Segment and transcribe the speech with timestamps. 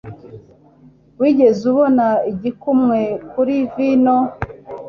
[1.19, 2.99] Wigeze ubona igikumwe
[3.31, 4.15] kuri vino?